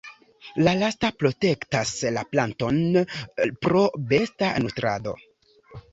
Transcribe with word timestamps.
La 0.67 0.71
lasta 0.83 1.11
protektas 1.23 1.91
la 2.17 2.23
planton 2.33 2.81
pro 3.67 3.85
besta 4.15 4.53
nutrado. 4.65 5.15